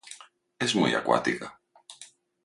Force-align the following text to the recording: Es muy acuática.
Es 0.57 0.73
muy 0.75 0.95
acuática. 0.95 1.61